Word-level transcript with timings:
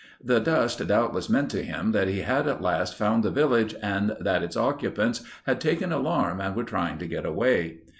The 0.23 0.39
dust 0.39 0.87
doubtless 0.87 1.29
meant 1.29 1.51
to 1.51 1.61
him 1.61 1.91
that 1.91 2.07
he 2.07 2.21
had 2.21 2.47
at 2.47 2.59
last 2.59 2.95
found 2.95 3.21
the 3.21 3.29
village 3.29 3.75
and 3.83 4.17
that 4.19 4.41
its 4.41 4.57
occupants 4.57 5.21
had 5.45 5.61
taken 5.61 5.91
alarm 5.91 6.41
and 6.41 6.55
were 6.55 6.63
trying 6.63 6.97
to 6.97 7.07
get 7.07 7.23
away. 7.23 7.75